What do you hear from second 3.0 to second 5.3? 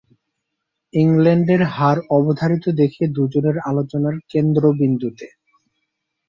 দুজনের আলোচনার কেন্দ্রবিন্দুতে...